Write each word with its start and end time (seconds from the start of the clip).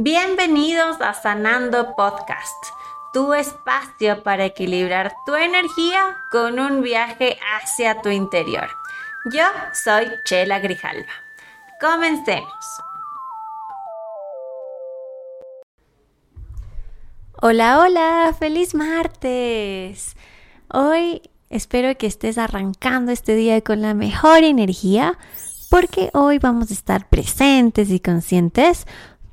Bienvenidos 0.00 1.00
a 1.00 1.12
Sanando 1.12 1.96
Podcast, 1.96 2.66
tu 3.12 3.34
espacio 3.34 4.22
para 4.22 4.44
equilibrar 4.44 5.12
tu 5.26 5.34
energía 5.34 6.16
con 6.30 6.60
un 6.60 6.82
viaje 6.82 7.36
hacia 7.56 8.00
tu 8.00 8.08
interior. 8.08 8.68
Yo 9.32 9.42
soy 9.72 10.06
Chela 10.24 10.60
Grijalva. 10.60 11.10
Comencemos. 11.80 12.48
Hola, 17.42 17.80
hola, 17.80 18.36
feliz 18.38 18.76
martes. 18.76 20.14
Hoy 20.72 21.22
espero 21.50 21.98
que 21.98 22.06
estés 22.06 22.38
arrancando 22.38 23.10
este 23.10 23.34
día 23.34 23.60
con 23.62 23.82
la 23.82 23.94
mejor 23.94 24.44
energía 24.44 25.18
porque 25.70 26.10
hoy 26.14 26.38
vamos 26.38 26.70
a 26.70 26.74
estar 26.74 27.08
presentes 27.08 27.90
y 27.90 27.98
conscientes 27.98 28.86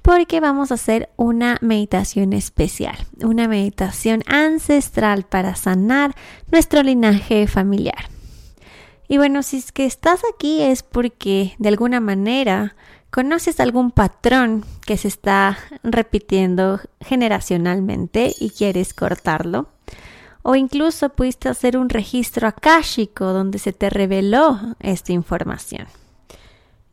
porque 0.05 0.39
vamos 0.39 0.69
a 0.69 0.75
hacer 0.75 1.09
una 1.15 1.57
meditación 1.61 2.33
especial, 2.33 2.95
una 3.23 3.47
meditación 3.47 4.21
ancestral 4.27 5.23
para 5.23 5.55
sanar 5.55 6.13
nuestro 6.51 6.83
linaje 6.83 7.47
familiar. 7.47 8.07
Y 9.07 9.17
bueno, 9.17 9.41
si 9.41 9.57
es 9.57 9.71
que 9.71 9.87
estás 9.87 10.21
aquí 10.31 10.61
es 10.61 10.83
porque 10.83 11.55
de 11.57 11.69
alguna 11.69 12.01
manera 12.01 12.75
conoces 13.09 13.59
algún 13.59 13.89
patrón 13.89 14.63
que 14.85 14.95
se 14.95 15.07
está 15.07 15.57
repitiendo 15.81 16.81
generacionalmente 17.01 18.31
y 18.39 18.51
quieres 18.51 18.93
cortarlo. 18.93 19.69
O 20.43 20.53
incluso 20.53 21.09
pudiste 21.09 21.49
hacer 21.49 21.77
un 21.77 21.89
registro 21.89 22.47
akáshico 22.47 23.33
donde 23.33 23.57
se 23.57 23.73
te 23.73 23.89
reveló 23.89 24.59
esta 24.81 25.13
información. 25.13 25.87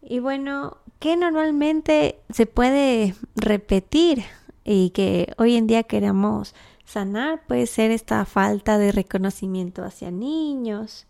Y 0.00 0.20
bueno, 0.20 0.78
¿qué 1.02 1.16
normalmente 1.16 2.20
se 2.30 2.46
puede 2.46 3.16
repetir 3.34 4.22
y 4.62 4.90
que 4.90 5.34
hoy 5.36 5.56
en 5.56 5.66
día 5.66 5.82
queremos 5.82 6.54
sanar? 6.84 7.42
Puede 7.48 7.66
ser 7.66 7.90
esta 7.90 8.24
falta 8.24 8.78
de 8.78 8.92
reconocimiento 8.92 9.82
hacia 9.82 10.12
niños. 10.12 11.08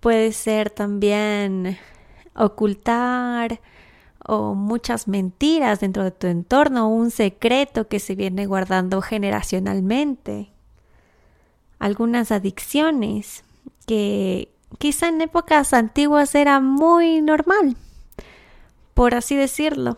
Puede 0.00 0.32
ser 0.32 0.70
también 0.70 1.76
ocultar 2.34 3.60
o 4.26 4.54
muchas 4.54 5.08
mentiras 5.08 5.80
dentro 5.80 6.02
de 6.02 6.12
tu 6.12 6.28
entorno, 6.28 6.88
un 6.88 7.10
secreto 7.10 7.86
que 7.86 8.00
se 8.00 8.14
viene 8.14 8.46
guardando 8.46 9.02
generacionalmente. 9.02 10.48
Algunas 11.78 12.32
adicciones 12.32 13.44
que 13.86 14.48
quizá 14.78 15.08
en 15.08 15.20
épocas 15.20 15.74
antiguas 15.74 16.34
era 16.34 16.60
muy 16.60 17.20
normal, 17.20 17.76
por 19.00 19.14
así 19.14 19.34
decirlo. 19.34 19.96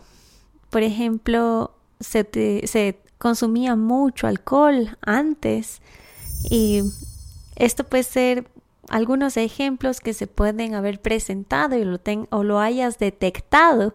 Por 0.69 0.81
ejemplo, 0.81 1.75
se, 1.99 2.25
se 2.65 3.01
consumía 3.17 3.75
mucho 3.75 4.27
alcohol 4.27 4.97
antes 5.01 5.81
y 6.49 6.83
esto 7.57 7.83
puede 7.83 8.03
ser 8.03 8.47
algunos 8.87 9.35
ejemplos 9.35 9.99
que 9.99 10.13
se 10.13 10.27
pueden 10.27 10.73
haber 10.73 11.01
presentado 11.01 11.77
y 11.77 11.83
lo 11.83 11.99
o 12.29 12.43
lo 12.45 12.61
hayas 12.61 12.97
detectado, 12.97 13.93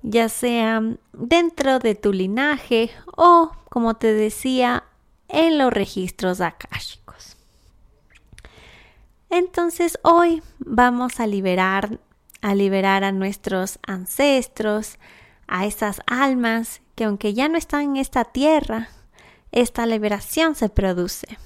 ya 0.00 0.30
sea 0.30 0.80
dentro 1.12 1.78
de 1.78 1.94
tu 1.94 2.14
linaje 2.14 2.90
o, 3.18 3.52
como 3.68 3.92
te 3.92 4.14
decía, 4.14 4.84
en 5.28 5.58
los 5.58 5.70
registros 5.70 6.40
akashicos. 6.40 7.36
Entonces 9.28 9.98
hoy 10.02 10.42
vamos 10.60 11.20
a 11.20 11.26
liberar, 11.26 12.00
a 12.44 12.54
liberar 12.54 13.04
a 13.04 13.10
nuestros 13.10 13.78
ancestros, 13.86 14.98
a 15.46 15.64
esas 15.64 16.02
almas 16.06 16.82
que 16.94 17.04
aunque 17.04 17.32
ya 17.32 17.48
no 17.48 17.56
están 17.56 17.80
en 17.80 17.96
esta 17.96 18.26
tierra, 18.26 18.90
esta 19.50 19.86
liberación 19.86 20.54
se 20.54 20.68
produce. 20.68 21.38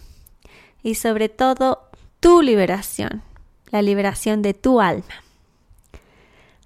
Y 0.82 0.96
sobre 0.96 1.28
todo 1.28 1.88
tu 2.18 2.42
liberación, 2.42 3.22
la 3.70 3.80
liberación 3.80 4.42
de 4.42 4.54
tu 4.54 4.80
alma. 4.80 5.22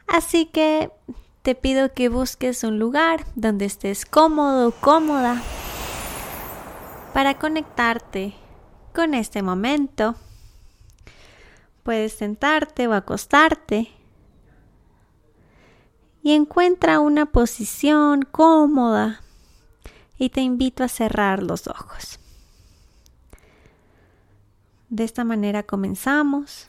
Así 0.07 0.47
que 0.47 0.91
te 1.43 1.55
pido 1.55 1.93
que 1.93 2.09
busques 2.09 2.65
un 2.65 2.79
lugar 2.79 3.27
donde 3.35 3.67
estés 3.67 4.07
cómodo, 4.07 4.73
cómoda, 4.73 5.43
para 7.13 7.39
conectarte 7.39 8.33
con 8.95 9.13
este 9.13 9.43
momento 9.43 10.17
Puedes 11.83 12.13
sentarte 12.13 12.87
o 12.87 12.95
acostarte 12.95 13.91
y 16.23 16.33
encuentra 16.33 17.01
una 17.01 17.27
posición 17.27 18.23
cómoda 18.23 19.23
y 20.19 20.31
te 20.31 20.41
invito 20.41 20.85
a 20.85 20.89
cerrar 20.89 21.43
los 21.43 21.67
ojos. 21.67 22.21
De 24.89 25.05
esta 25.05 25.25
manera 25.25 25.63
comenzamos. 25.63 26.69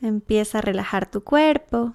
Empieza 0.00 0.58
a 0.58 0.60
relajar 0.60 1.10
tu 1.10 1.24
cuerpo. 1.24 1.94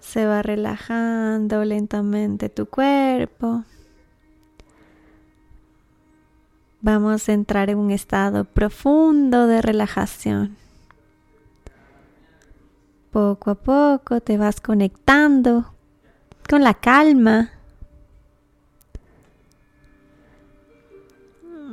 Se 0.00 0.24
va 0.24 0.42
relajando 0.42 1.64
lentamente 1.64 2.48
tu 2.48 2.66
cuerpo. 2.66 3.64
Vamos 6.80 7.28
a 7.28 7.32
entrar 7.32 7.70
en 7.70 7.78
un 7.78 7.90
estado 7.90 8.44
profundo 8.44 9.46
de 9.46 9.60
relajación. 9.62 10.56
Poco 13.10 13.50
a 13.50 13.54
poco 13.54 14.20
te 14.20 14.38
vas 14.38 14.60
conectando 14.60 15.72
con 16.48 16.62
la 16.62 16.74
calma. 16.74 17.50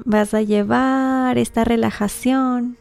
Vas 0.06 0.34
a 0.34 0.42
llevar 0.42 1.38
esta 1.38 1.64
relajación 1.64 2.78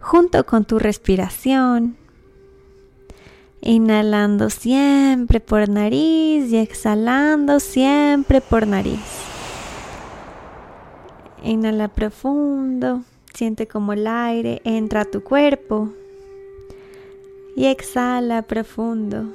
junto 0.00 0.44
con 0.46 0.64
tu 0.64 0.78
respiración 0.78 1.96
Inhalando 3.60 4.50
siempre 4.50 5.40
por 5.40 5.68
nariz 5.68 6.52
y 6.52 6.56
exhalando 6.58 7.58
siempre 7.58 8.40
por 8.40 8.66
nariz. 8.66 9.17
Inhala 11.42 11.88
profundo, 11.88 13.02
siente 13.32 13.68
como 13.68 13.92
el 13.92 14.06
aire 14.06 14.60
entra 14.64 15.02
a 15.02 15.04
tu 15.04 15.22
cuerpo 15.22 15.92
y 17.54 17.66
exhala 17.66 18.42
profundo, 18.42 19.32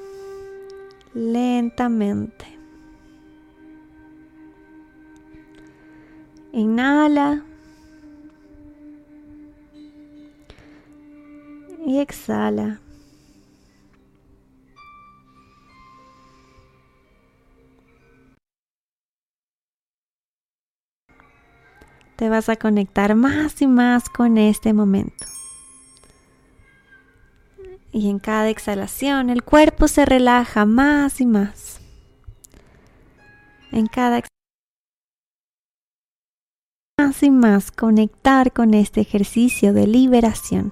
lentamente. 1.14 2.46
Inhala 6.52 7.44
y 11.86 12.00
exhala. 12.00 12.80
Te 22.24 22.30
vas 22.30 22.48
a 22.48 22.56
conectar 22.56 23.16
más 23.16 23.62
y 23.62 23.68
más 23.68 24.08
con 24.08 24.38
este 24.38 24.72
momento. 24.72 25.26
Y 27.92 28.10
en 28.10 28.18
cada 28.18 28.48
exhalación 28.48 29.30
el 29.30 29.44
cuerpo 29.44 29.90
se 29.90 30.06
relaja 30.06 30.64
más 30.64 31.20
y 31.20 31.26
más. 31.26 31.82
En 33.74 33.88
cada 33.88 34.20
exhalación 34.20 34.30
más 36.98 37.24
y 37.24 37.30
más 37.30 37.72
conectar 37.72 38.54
con 38.54 38.74
este 38.74 39.02
ejercicio 39.02 39.74
de 39.74 39.86
liberación. 39.86 40.72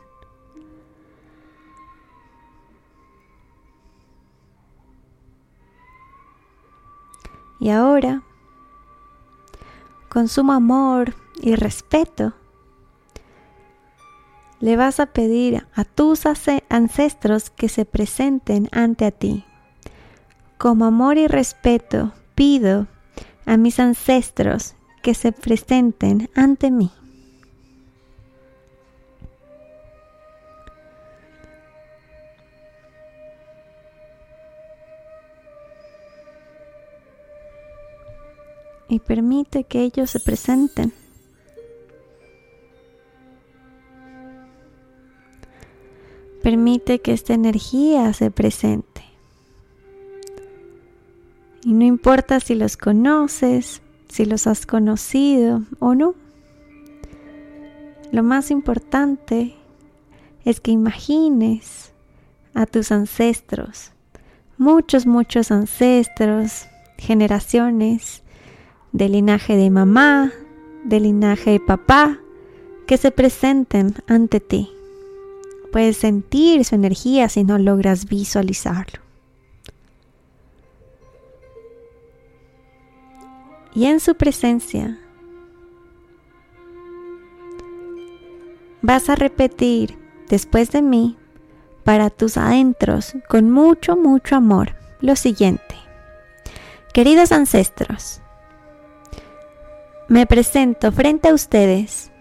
Y 7.59 7.71
ahora, 7.71 8.23
con 10.11 10.27
sumo 10.27 10.51
amor 10.51 11.15
y 11.41 11.55
respeto, 11.55 12.33
le 14.59 14.77
vas 14.77 14.99
a 14.99 15.07
pedir 15.07 15.65
a 15.73 15.83
tus 15.83 16.23
ancestros 16.69 17.49
que 17.49 17.67
se 17.67 17.83
presenten 17.83 18.69
ante 18.71 19.05
a 19.05 19.11
ti. 19.11 19.43
Como 20.59 20.85
amor 20.85 21.17
y 21.17 21.27
respeto 21.27 22.13
pido 22.35 22.85
a 23.47 23.57
mis 23.57 23.79
ancestros 23.79 24.75
que 25.01 25.15
se 25.15 25.31
presenten 25.31 26.29
ante 26.35 26.69
mí. 26.69 26.91
Y 38.87 38.99
permite 38.99 39.63
que 39.63 39.81
ellos 39.81 40.11
se 40.11 40.19
presenten. 40.19 41.00
Permite 46.51 46.99
que 46.99 47.13
esta 47.13 47.33
energía 47.33 48.11
se 48.11 48.29
presente. 48.29 49.05
Y 51.63 51.71
no 51.71 51.85
importa 51.85 52.41
si 52.41 52.55
los 52.55 52.75
conoces, 52.75 53.81
si 54.09 54.25
los 54.25 54.47
has 54.47 54.65
conocido 54.65 55.61
o 55.79 55.95
no. 55.95 56.13
Lo 58.11 58.21
más 58.21 58.51
importante 58.51 59.55
es 60.43 60.59
que 60.59 60.71
imagines 60.71 61.93
a 62.53 62.65
tus 62.65 62.91
ancestros, 62.91 63.93
muchos, 64.57 65.05
muchos 65.05 65.51
ancestros, 65.51 66.65
generaciones 66.97 68.23
del 68.91 69.13
linaje 69.13 69.55
de 69.55 69.69
mamá, 69.69 70.33
del 70.83 71.03
linaje 71.03 71.51
de 71.51 71.59
papá, 71.61 72.19
que 72.87 72.97
se 72.97 73.11
presenten 73.11 73.95
ante 74.07 74.41
ti. 74.41 74.69
Puedes 75.71 75.97
sentir 75.97 76.65
su 76.65 76.75
energía 76.75 77.29
si 77.29 77.43
no 77.43 77.57
logras 77.57 78.05
visualizarlo. 78.05 79.01
Y 83.73 83.85
en 83.85 84.01
su 84.01 84.15
presencia 84.15 84.99
vas 88.81 89.09
a 89.09 89.15
repetir 89.15 89.97
después 90.27 90.71
de 90.71 90.81
mí 90.81 91.17
para 91.83 92.09
tus 92.09 92.37
adentros 92.37 93.13
con 93.29 93.49
mucho, 93.49 93.95
mucho 93.95 94.35
amor 94.35 94.75
lo 94.99 95.15
siguiente. 95.15 95.75
Queridos 96.93 97.31
ancestros, 97.31 98.21
me 100.09 100.25
presento 100.25 100.91
frente 100.91 101.29
a 101.29 101.33
ustedes 101.33 102.11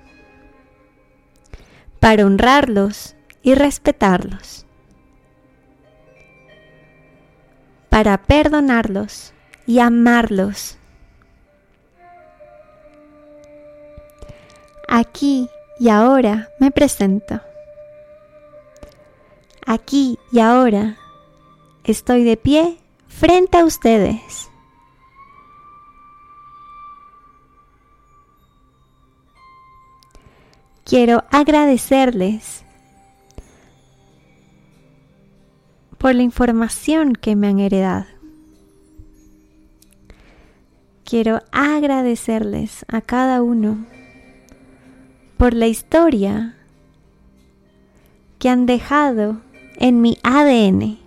para 1.98 2.24
honrarlos 2.24 3.16
y 3.42 3.54
respetarlos, 3.54 4.66
para 7.88 8.18
perdonarlos 8.18 9.32
y 9.66 9.78
amarlos. 9.78 10.78
Aquí 14.88 15.48
y 15.78 15.88
ahora 15.88 16.48
me 16.58 16.70
presento. 16.70 17.40
Aquí 19.66 20.18
y 20.32 20.40
ahora 20.40 20.96
estoy 21.84 22.24
de 22.24 22.36
pie 22.36 22.78
frente 23.06 23.58
a 23.58 23.64
ustedes. 23.64 24.50
quiero 30.90 31.22
agradecerles 31.30 32.64
por 36.00 36.14
la 36.14 36.22
información 36.22 37.12
que 37.12 37.36
me 37.36 37.48
han 37.48 37.60
heredado. 37.60 38.06
Quiero 41.04 41.42
agradecerles 41.52 42.86
a 42.88 43.02
cada 43.02 43.42
uno 43.42 43.84
por 45.36 45.52
la 45.52 45.66
historia 45.66 46.56
que 48.38 48.48
han 48.48 48.64
dejado 48.64 49.42
en 49.76 50.00
mi 50.00 50.16
ADN. 50.22 50.98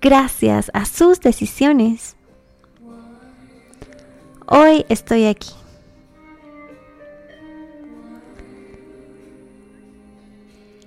Gracias 0.00 0.68
a 0.74 0.84
sus 0.84 1.20
decisiones, 1.20 2.16
Hoy 4.50 4.86
estoy 4.88 5.26
aquí. 5.26 5.50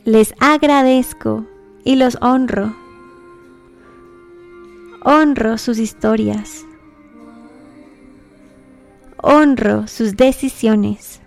Les 0.06 0.34
agradezco 0.40 1.46
y 1.84 1.96
los 1.96 2.18
honro. 2.22 2.76
Honro 5.04 5.58
sus 5.58 5.80
historias. 5.80 6.66
Honro 9.18 9.88
sus 9.88 10.18
decisiones. 10.18 11.22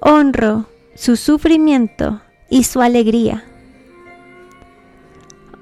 Honro 0.00 0.66
su 0.94 1.16
sufrimiento 1.16 2.20
y 2.48 2.64
su 2.64 2.80
alegría. 2.80 3.44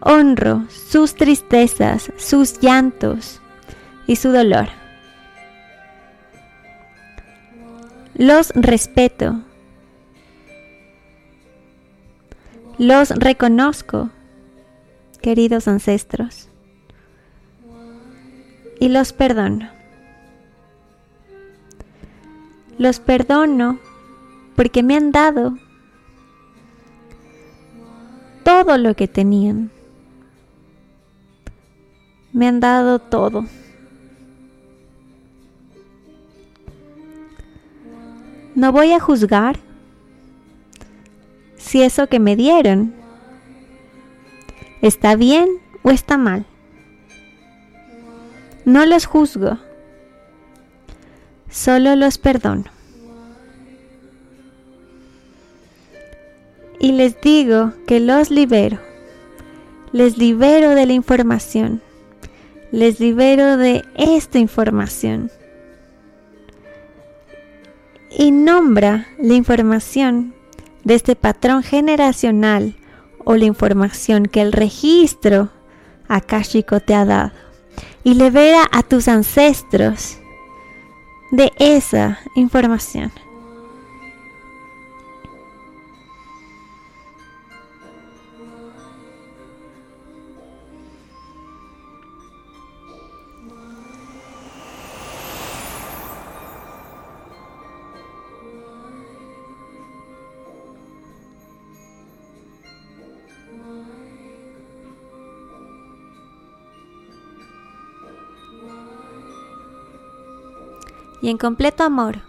Honro 0.00 0.66
sus 0.68 1.14
tristezas, 1.14 2.12
sus 2.16 2.60
llantos, 2.60 3.40
y 4.06 4.16
su 4.16 4.30
dolor. 4.30 4.68
Los 8.14 8.50
respeto. 8.54 9.40
Los 12.78 13.10
reconozco, 13.10 14.10
queridos 15.20 15.68
ancestros, 15.68 16.48
y 18.80 18.88
los 18.88 19.12
perdono. 19.12 19.68
Los 22.78 22.98
perdono 22.98 23.78
porque 24.56 24.82
me 24.82 24.96
han 24.96 25.12
dado 25.12 25.56
todo 28.42 28.78
lo 28.78 28.94
que 28.94 29.06
tenían. 29.06 29.70
Me 32.32 32.48
han 32.48 32.60
dado 32.60 32.98
todo. 32.98 33.44
No 38.54 38.72
voy 38.72 38.92
a 38.92 39.00
juzgar 39.00 39.58
si 41.72 41.82
eso 41.82 42.06
que 42.06 42.18
me 42.18 42.36
dieron 42.36 42.92
está 44.82 45.16
bien 45.16 45.48
o 45.82 45.90
está 45.90 46.18
mal. 46.18 46.44
No 48.66 48.84
los 48.84 49.06
juzgo, 49.06 49.56
solo 51.48 51.96
los 51.96 52.18
perdono. 52.18 52.66
Y 56.78 56.92
les 56.92 57.18
digo 57.22 57.72
que 57.86 58.00
los 58.00 58.30
libero, 58.30 58.78
les 59.92 60.18
libero 60.18 60.74
de 60.74 60.84
la 60.84 60.92
información, 60.92 61.80
les 62.70 63.00
libero 63.00 63.56
de 63.56 63.82
esta 63.94 64.38
información 64.38 65.30
y 68.10 68.30
nombra 68.30 69.06
la 69.18 69.32
información 69.32 70.34
de 70.84 70.94
este 70.94 71.16
patrón 71.16 71.62
generacional 71.62 72.74
o 73.24 73.36
la 73.36 73.44
información 73.44 74.26
que 74.26 74.40
el 74.40 74.52
registro 74.52 75.50
akashico 76.08 76.80
te 76.80 76.94
ha 76.94 77.04
dado 77.04 77.32
y 78.04 78.14
libera 78.14 78.68
a 78.70 78.82
tus 78.82 79.08
ancestros 79.08 80.18
de 81.30 81.52
esa 81.58 82.18
información. 82.34 83.12
Y 111.22 111.30
en 111.30 111.38
completo 111.38 111.84
amor, 111.84 112.20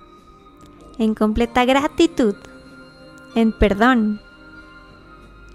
en 0.99 1.15
completa 1.15 1.65
gratitud, 1.65 2.35
en 3.35 3.51
perdón 3.51 4.21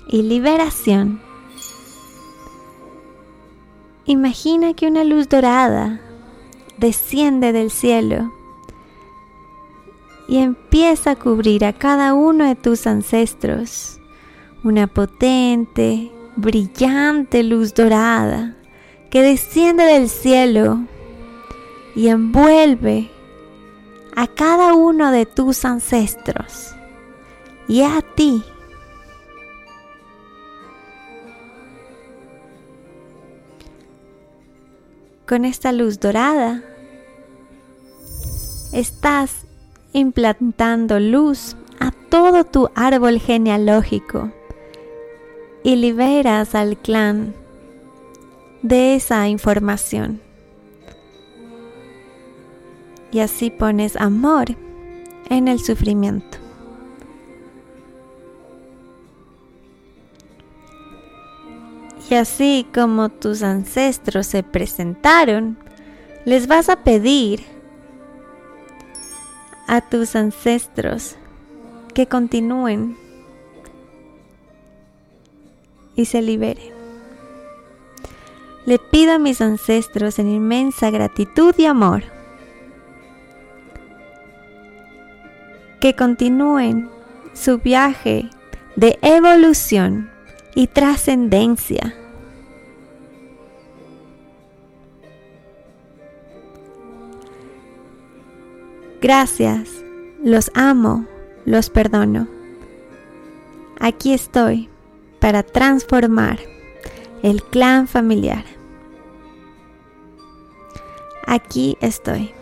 y 0.09 0.23
liberación. 0.23 1.21
Imagina 4.05 4.75
que 4.75 4.87
una 4.87 5.05
luz 5.05 5.29
dorada 5.29 6.01
desciende 6.79 7.53
del 7.53 7.71
cielo 7.71 8.33
y 10.27 10.39
empieza 10.39 11.13
a 11.13 11.17
cubrir 11.17 11.65
a 11.65 11.73
cada 11.73 12.15
uno 12.15 12.45
de 12.47 12.57
tus 12.57 12.87
ancestros. 12.87 14.01
Una 14.65 14.89
potente, 14.89 16.11
brillante 16.37 17.43
luz 17.43 17.75
dorada 17.75 18.57
que 19.11 19.23
desciende 19.23 19.85
del 19.85 20.09
cielo 20.09 20.81
y 21.95 22.09
envuelve 22.09 23.11
a 24.19 24.27
cada 24.27 24.75
uno 24.75 25.13
de 25.13 25.27
tus 25.27 25.65
ancestros 25.65 26.75
y 27.69 27.83
a 27.83 28.03
ti. 28.17 28.43
Con 35.25 35.45
esta 35.45 35.71
luz 35.71 36.01
dorada 36.01 36.65
estás 38.73 39.47
implantando 39.93 40.99
luz 40.99 41.55
a 41.79 41.93
todo 41.93 42.43
tu 42.43 42.71
árbol 42.75 43.21
genealógico 43.21 44.33
y 45.63 45.77
liberas 45.77 46.57
al 46.57 46.77
clan 46.77 47.37
de 48.63 48.97
esa 48.97 49.29
información. 49.29 50.28
Y 53.11 53.21
así 53.21 53.51
pones 53.51 53.97
amor 53.97 54.47
en 55.31 55.49
el 55.49 55.61
sufrimiento. 55.61 56.39
Y 62.11 62.15
así 62.15 62.67
como 62.75 63.11
tus 63.11 63.43
ancestros 63.43 64.27
se 64.27 64.43
presentaron, 64.43 65.59
les 66.25 66.47
vas 66.47 66.69
a 66.69 66.77
pedir 66.77 67.45
a 69.67 69.83
tus 69.83 70.17
ancestros 70.17 71.17
que 71.93 72.07
continúen 72.07 72.97
y 75.97 76.07
se 76.07 76.23
liberen. 76.23 76.73
Le 78.65 78.79
pido 78.79 79.13
a 79.13 79.19
mis 79.19 79.41
ancestros 79.43 80.19
en 80.19 80.31
inmensa 80.31 80.91
gratitud 80.91 81.55
y 81.59 81.67
amor 81.67 82.05
que 85.81 85.95
continúen 85.95 86.91
su 87.35 87.59
viaje 87.59 88.29
de 88.77 88.99
evolución 89.03 90.11
y 90.55 90.67
trascendencia. 90.67 91.95
Gracias, 99.01 99.71
los 100.23 100.51
amo, 100.55 101.07
los 101.45 101.71
perdono. 101.71 102.27
Aquí 103.79 104.13
estoy 104.13 104.69
para 105.21 105.45
transformar 105.45 106.41
el 107.23 107.43
clan 107.43 107.87
familiar. 107.87 108.45
Aquí 111.27 111.77
estoy. 111.81 112.38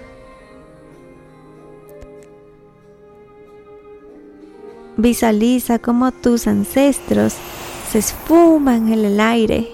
Visualiza 4.96 5.78
cómo 5.78 6.10
tus 6.10 6.46
ancestros 6.46 7.34
se 7.90 7.98
esfuman 7.98 8.92
en 8.92 9.04
el 9.04 9.20
aire 9.20 9.68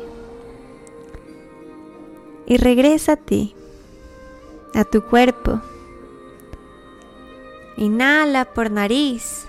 y 2.47 2.57
regresa 2.57 3.13
a 3.13 3.17
ti, 3.17 3.55
a 4.75 4.85
tu 4.85 5.03
cuerpo. 5.03 5.61
Inhala 7.77 8.45
por 8.45 8.71
nariz. 8.71 9.47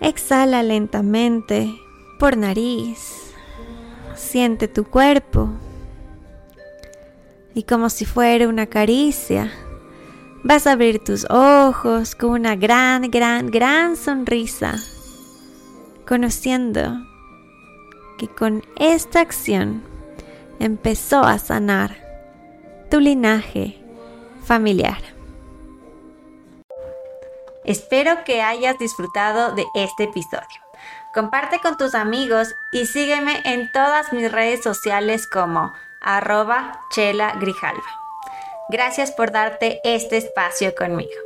Exhala 0.00 0.62
lentamente 0.62 1.78
por 2.18 2.36
nariz. 2.36 3.32
Siente 4.14 4.68
tu 4.68 4.84
cuerpo. 4.84 5.50
Y 7.54 7.62
como 7.62 7.90
si 7.90 8.04
fuera 8.04 8.48
una 8.48 8.66
caricia, 8.66 9.52
vas 10.46 10.68
a 10.68 10.72
abrir 10.72 11.02
tus 11.02 11.26
ojos 11.28 12.14
con 12.14 12.30
una 12.30 12.54
gran, 12.54 13.10
gran, 13.10 13.50
gran 13.50 13.96
sonrisa, 13.96 14.76
conociendo 16.06 17.04
que 18.16 18.28
con 18.28 18.62
esta 18.76 19.20
acción 19.20 19.82
empezó 20.60 21.24
a 21.24 21.40
sanar 21.40 21.96
tu 22.92 23.00
linaje 23.00 23.82
familiar. 24.44 25.02
Espero 27.64 28.22
que 28.24 28.40
hayas 28.40 28.78
disfrutado 28.78 29.52
de 29.56 29.66
este 29.74 30.04
episodio. 30.04 30.60
Comparte 31.12 31.58
con 31.58 31.76
tus 31.76 31.96
amigos 31.96 32.54
y 32.70 32.86
sígueme 32.86 33.42
en 33.44 33.72
todas 33.72 34.12
mis 34.12 34.30
redes 34.30 34.62
sociales 34.62 35.26
como 35.26 35.72
arroba 36.00 36.78
chela 36.92 37.32
grijalva. 37.40 38.05
Gracias 38.68 39.12
por 39.12 39.30
darte 39.30 39.80
este 39.84 40.16
espacio 40.16 40.74
conmigo. 40.74 41.25